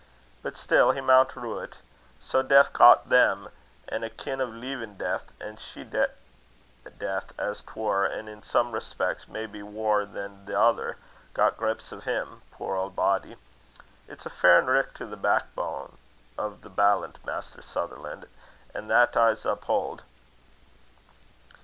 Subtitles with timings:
[0.41, 1.77] But still he maun rue't.
[2.19, 3.49] Sae Death got them,
[3.87, 6.15] an' a kin' o' leevin' Death, a she Death
[7.39, 10.97] as 'twar, an' in some respecks may be waur than the ither,
[11.35, 13.35] got grips o' him, puir auld body!
[14.07, 15.97] It's a' fair and richt to the backbane
[16.39, 18.25] o' the ballant, Maister Sutherlan',
[18.73, 20.01] an' that I'se uphaud."